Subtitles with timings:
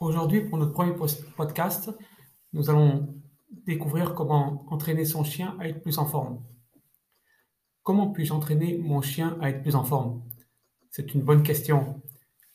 [0.00, 0.94] Aujourd'hui, pour notre premier
[1.36, 1.90] podcast,
[2.54, 3.14] nous allons
[3.50, 6.42] découvrir comment entraîner son chien à être plus en forme.
[7.82, 10.22] Comment puis-je entraîner mon chien à être plus en forme?
[10.90, 12.00] C'est une bonne question.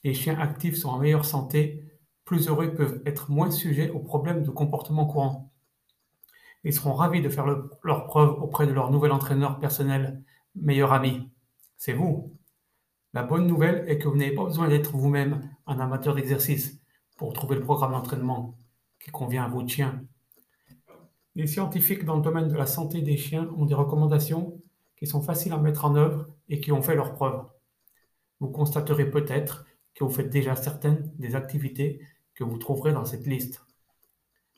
[0.04, 1.88] Les chiens actifs sont en meilleure santé,
[2.24, 5.52] plus heureux peuvent être moins sujets aux problèmes de comportement courant.
[6.64, 7.46] Ils seront ravis de faire
[7.84, 10.24] leur preuve auprès de leur nouvel entraîneur personnel,
[10.56, 11.30] meilleur ami.
[11.78, 12.36] C'est vous.
[13.14, 16.82] La bonne nouvelle est que vous n'avez pas besoin d'être vous-même un amateur d'exercice
[17.16, 18.58] pour trouver le programme d'entraînement
[19.00, 20.04] qui convient à votre chien.
[21.36, 24.62] Les scientifiques dans le domaine de la santé des chiens ont des recommandations
[24.96, 27.46] qui sont faciles à mettre en œuvre et qui ont fait leurs preuves.
[28.40, 32.02] Vous constaterez peut-être que vous faites déjà certaines des activités
[32.36, 33.66] que vous trouverez dans cette liste.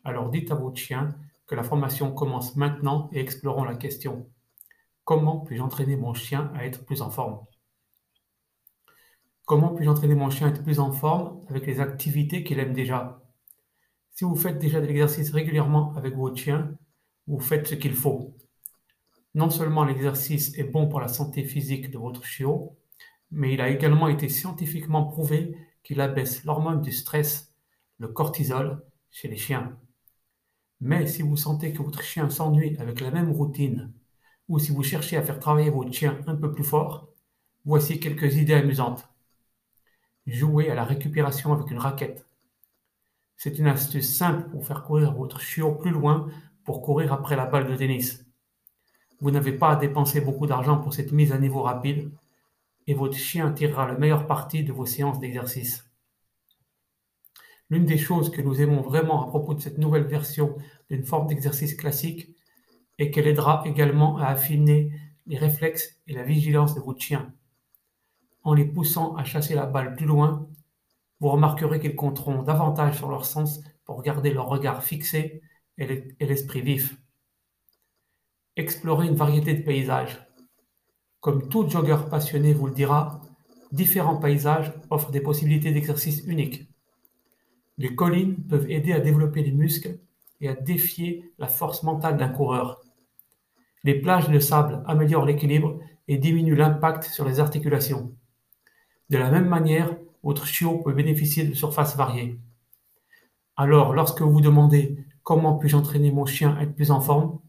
[0.04, 1.16] Alors dites à votre chien
[1.48, 4.30] que la formation commence maintenant et explorons la question.
[5.04, 7.47] Comment puis-je entraîner mon chien à être plus en forme?
[9.48, 12.74] Comment puis-je entraîner mon chien à être plus en forme avec les activités qu'il aime
[12.74, 13.24] déjà?
[14.12, 16.76] Si vous faites déjà de l'exercice régulièrement avec votre chien,
[17.28, 18.36] vous faites ce qu'il faut.
[19.36, 22.78] Non seulement l'exercice est bon pour la santé physique de votre chiot,
[23.32, 27.54] mais il a également été scientifiquement prouvé qu'il abaisse l'hormone du stress,
[28.00, 29.78] le cortisol, chez les chiens.
[30.82, 33.94] Mais si vous sentez que votre chien s'ennuie avec la même routine,
[34.50, 37.14] ou si vous cherchez à faire travailler votre chien un peu plus fort,
[37.64, 39.08] voici quelques idées amusantes.
[40.28, 42.28] Jouer à la récupération avec une raquette.
[43.38, 46.28] C'est une astuce simple pour faire courir votre chiot plus loin
[46.66, 48.26] pour courir après la balle de tennis.
[49.22, 52.12] Vous n'avez pas à dépenser beaucoup d'argent pour cette mise à niveau rapide
[52.88, 55.90] et votre chien tirera le meilleur parti de vos séances d'exercice.
[57.70, 60.58] L'une des choses que nous aimons vraiment à propos de cette nouvelle version
[60.90, 62.36] d'une forme d'exercice classique
[62.98, 64.92] est qu'elle aidera également à affiner
[65.26, 67.34] les réflexes et la vigilance de votre chien
[68.44, 70.48] en les poussant à chasser la balle plus loin,
[71.20, 75.42] vous remarquerez qu'ils compteront davantage sur leur sens pour garder leur regard fixé
[75.78, 76.98] et l'esprit vif.
[78.56, 80.28] Explorez une variété de paysages.
[81.20, 83.22] Comme tout jogger passionné vous le dira,
[83.72, 86.70] différents paysages offrent des possibilités d'exercice uniques.
[87.78, 90.00] Les collines peuvent aider à développer les muscles
[90.42, 92.82] et à défier la force mentale d'un coureur.
[93.84, 98.16] Les plages de sable améliorent l'équilibre et diminuent l'impact sur les articulations.
[99.10, 102.38] De la même manière, votre chiot peut bénéficier de surfaces variées.
[103.56, 107.40] Alors, lorsque vous vous demandez comment puis-je entraîner mon chien à être plus en forme,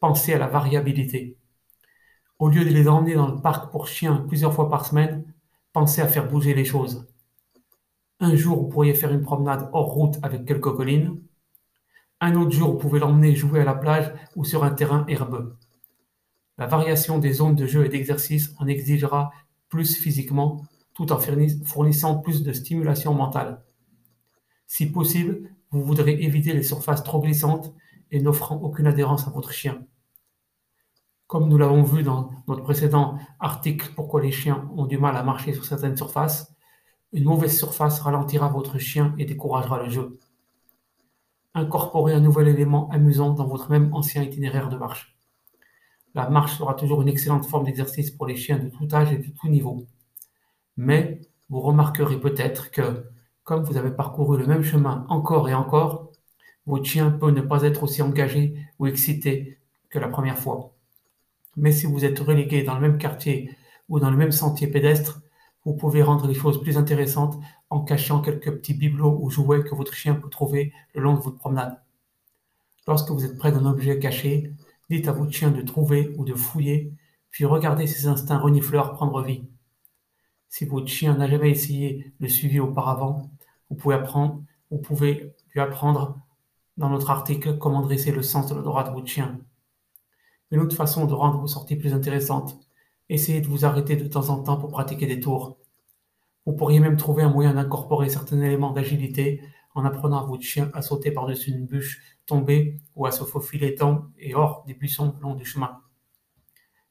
[0.00, 1.36] pensez à la variabilité.
[2.38, 5.24] Au lieu de les emmener dans le parc pour chiens plusieurs fois par semaine,
[5.72, 7.06] pensez à faire bouger les choses.
[8.20, 11.20] Un jour, vous pourriez faire une promenade hors route avec quelques collines.
[12.20, 15.56] Un autre jour, vous pouvez l'emmener jouer à la plage ou sur un terrain herbeux.
[16.58, 19.32] La variation des zones de jeu et d'exercice en exigera
[19.68, 20.62] plus physiquement
[20.96, 23.62] tout en fournissant plus de stimulation mentale.
[24.66, 27.74] Si possible, vous voudrez éviter les surfaces trop glissantes
[28.10, 29.84] et n'offrant aucune adhérence à votre chien.
[31.26, 35.22] Comme nous l'avons vu dans notre précédent article Pourquoi les chiens ont du mal à
[35.22, 36.54] marcher sur certaines surfaces,
[37.12, 40.18] une mauvaise surface ralentira votre chien et découragera le jeu.
[41.52, 45.18] Incorporez un nouvel élément amusant dans votre même ancien itinéraire de marche.
[46.14, 49.18] La marche sera toujours une excellente forme d'exercice pour les chiens de tout âge et
[49.18, 49.86] de tout niveau.
[50.76, 53.04] Mais vous remarquerez peut-être que,
[53.44, 56.12] comme vous avez parcouru le même chemin encore et encore,
[56.66, 60.72] votre chien peut ne pas être aussi engagé ou excité que la première fois.
[61.56, 63.56] Mais si vous êtes relégué dans le même quartier
[63.88, 65.20] ou dans le même sentier pédestre,
[65.64, 67.38] vous pouvez rendre les choses plus intéressantes
[67.70, 71.20] en cachant quelques petits bibelots ou jouets que votre chien peut trouver le long de
[71.20, 71.80] votre promenade.
[72.86, 74.52] Lorsque vous êtes près d'un objet caché,
[74.90, 76.92] dites à votre chien de trouver ou de fouiller,
[77.30, 79.44] puis regardez ses instincts renifleurs prendre vie.
[80.56, 83.30] Si votre chien n'a jamais essayé le suivi auparavant,
[83.68, 86.18] vous pouvez apprendre, vous pouvez lui apprendre
[86.78, 89.38] dans notre article comment dresser le sens de l'odorat de votre chien.
[90.50, 92.58] Une autre façon de rendre vos sorties plus intéressantes,
[93.10, 95.58] essayez de vous arrêter de temps en temps pour pratiquer des tours.
[96.46, 99.42] Vous pourriez même trouver un moyen d'incorporer certains éléments d'agilité
[99.74, 103.74] en apprenant à votre chien à sauter par-dessus une bûche tombée ou à se faufiler
[103.74, 105.82] dans et hors des buissons le long du chemin.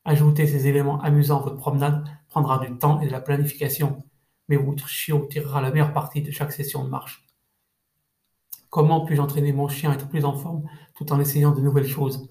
[0.07, 4.04] Ajouter ces éléments amusants à votre promenade prendra du temps et de la planification,
[4.48, 7.25] mais votre chiot tirera la meilleure partie de chaque session de marche.
[8.69, 11.88] Comment puis-je entraîner mon chien à être plus en forme tout en essayant de nouvelles
[11.88, 12.30] choses?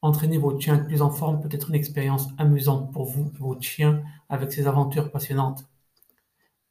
[0.00, 3.30] Entraîner votre chien à être plus en forme peut être une expérience amusante pour vous
[3.36, 5.64] et votre chien avec ses aventures passionnantes.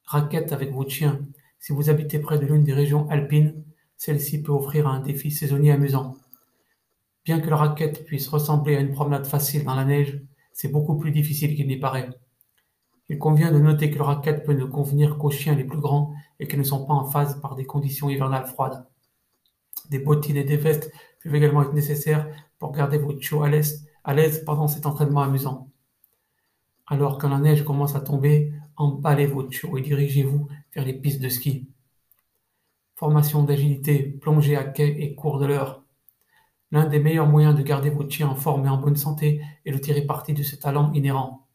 [0.04, 1.20] Raquette avec votre chien.
[1.58, 3.64] Si vous habitez près de l'une des régions alpines,
[3.96, 6.16] celle-ci peut offrir un défi saisonnier amusant.
[7.24, 10.20] Bien que la raquette puisse ressembler à une promenade facile dans la neige,
[10.52, 12.10] c'est beaucoup plus difficile qu'il n'y paraît.
[13.08, 16.14] Il convient de noter que le raquette peut ne convenir qu'aux chiens les plus grands
[16.40, 18.86] et qui ne sont pas en phase par des conditions hivernales froides.
[19.90, 20.90] Des bottines et des vestes
[21.22, 22.28] peuvent également être nécessaires
[22.58, 25.68] pour garder votre chiot à l'aise pendant cet entraînement amusant.
[26.86, 31.22] Alors quand la neige commence à tomber, emballez votre chiot et dirigez-vous vers les pistes
[31.22, 31.68] de ski.
[32.96, 35.81] Formation d'agilité, plongée à quai et cours de l'heure.
[36.72, 39.72] L'un des meilleurs moyens de garder votre chien en forme et en bonne santé est
[39.72, 41.46] de tirer parti de ce talent inhérent.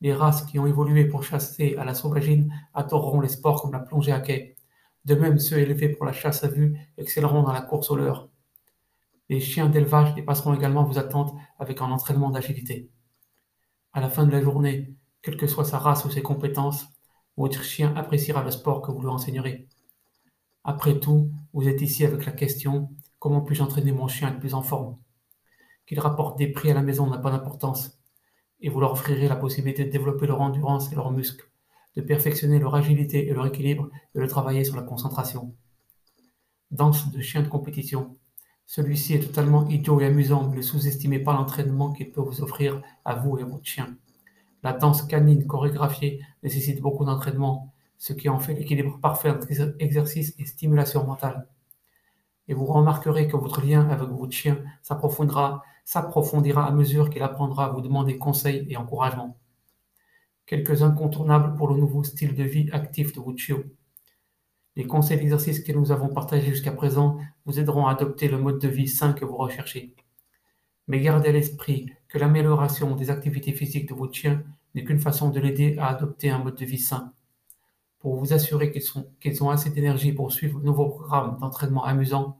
[0.00, 3.80] Les races qui ont évolué pour chasser à la sauvagine adoreront les sports comme la
[3.80, 4.54] plongée à quai.
[5.04, 8.28] De même, ceux élevés pour la chasse à vue excelleront dans la course au leurre.
[9.28, 12.90] Les chiens d'élevage dépasseront également vos attentes avec un entraînement d'agilité.
[13.92, 16.86] À la fin de la journée, quelle que soit sa race ou ses compétences,
[17.36, 19.66] votre chien appréciera le sport que vous lui enseignerez.
[20.62, 22.90] Après tout, vous êtes ici avec la question
[23.24, 24.98] comment puis-je entraîner mon chien à être plus en forme
[25.86, 27.98] Qu'il rapporte des prix à la maison n'a pas d'importance
[28.60, 31.50] et vous leur offrirez la possibilité de développer leur endurance et leurs muscles,
[31.96, 35.54] de perfectionner leur agilité et leur équilibre et de travailler sur la concentration.
[36.70, 38.18] Danse de chien de compétition.
[38.66, 43.14] Celui-ci est totalement idiot et amusant, ne sous-estimez pas l'entraînement qu'il peut vous offrir à
[43.14, 43.96] vous et à votre chien.
[44.62, 49.48] La danse canine chorégraphiée nécessite beaucoup d'entraînement, ce qui en fait l'équilibre parfait entre
[49.80, 51.48] exercice et stimulation mentale.
[52.48, 57.68] Et vous remarquerez que votre lien avec votre chien s'approfondira à mesure qu'il apprendra à
[57.70, 59.38] vous demander conseils et encouragement.
[60.46, 63.64] Quelques incontournables pour le nouveau style de vie actif de votre chiot.
[64.76, 68.58] Les conseils d'exercice que nous avons partagés jusqu'à présent vous aideront à adopter le mode
[68.58, 69.94] de vie sain que vous recherchez.
[70.88, 74.42] Mais gardez à l'esprit que l'amélioration des activités physiques de votre chien
[74.74, 77.12] n'est qu'une façon de l'aider à adopter un mode de vie sain.
[78.04, 82.38] Pour vous assurer qu'ils ont assez d'énergie pour suivre le nouveau programme d'entraînement amusant,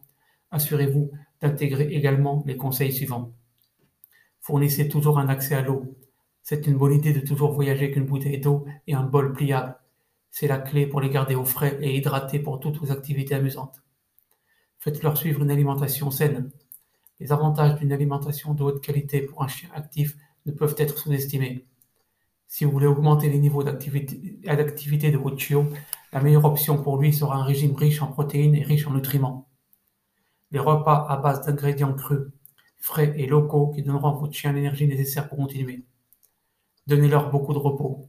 [0.51, 3.33] assurez-vous d'intégrer également les conseils suivants.
[4.43, 5.97] Fournissez toujours un accès à l'eau.
[6.43, 9.75] C'est une bonne idée de toujours voyager avec une bouteille d'eau et un bol pliable.
[10.31, 13.83] C'est la clé pour les garder au frais et hydratés pour toutes vos activités amusantes.
[14.81, 16.51] Faites-leur suivre une alimentation saine.
[17.21, 20.15] Les avantages d'une alimentation de haute qualité pour un chien actif
[20.45, 21.65] ne peuvent être sous-estimés.
[22.55, 25.67] Si vous voulez augmenter les niveaux d'activité de votre chiot,
[26.13, 29.49] la meilleure option pour lui sera un régime riche en protéines et riche en nutriments.
[30.53, 32.31] Les repas à base d'ingrédients crus,
[32.77, 35.85] frais et locaux qui donneront à votre chien l'énergie nécessaire pour continuer.
[36.87, 38.09] Donnez-leur beaucoup de repos.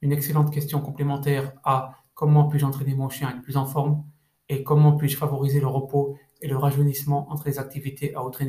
[0.00, 4.06] Une excellente question complémentaire à comment puis-je entraîner mon chien à être plus en forme?
[4.48, 8.40] et comment puis-je favoriser le repos et le rajeunissement entre les activités à haute,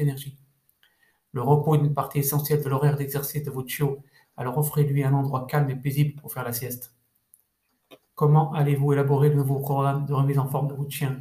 [0.00, 0.36] énergie?
[1.30, 4.02] Le repos est une partie essentielle de l'horaire d'exercice de votre chiot,
[4.40, 6.94] alors offrez-lui un endroit calme et paisible pour faire la sieste.
[8.16, 11.20] Comment allez-vous élaborer le nouveau programme de remise en forme de votre chien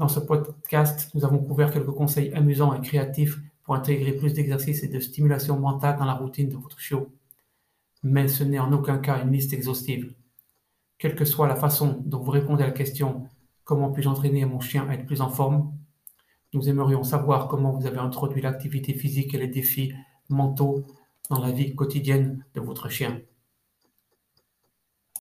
[0.00, 4.82] dans ce podcast, nous avons couvert quelques conseils amusants et créatifs pour intégrer plus d'exercices
[4.82, 7.12] et de stimulation mentale dans la routine de votre chiot.
[8.02, 10.14] Mais ce n'est en aucun cas une liste exhaustive.
[10.96, 13.28] Quelle que soit la façon dont vous répondez à la question
[13.64, 15.70] Comment puis-je entraîner mon chien à être plus en forme?
[16.54, 19.92] Nous aimerions savoir comment vous avez introduit l'activité physique et les défis
[20.30, 20.86] mentaux
[21.30, 23.22] dans la vie quotidienne de votre chien.